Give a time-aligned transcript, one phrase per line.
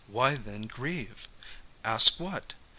[0.07, 1.27] Why then grieve?
[1.83, 2.55] Ask what?